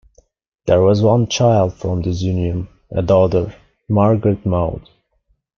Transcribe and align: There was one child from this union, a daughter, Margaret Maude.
There 0.65 0.81
was 0.81 1.03
one 1.03 1.27
child 1.27 1.75
from 1.75 2.01
this 2.01 2.23
union, 2.23 2.67
a 2.89 3.03
daughter, 3.03 3.53
Margaret 3.87 4.43
Maude. 4.47 4.89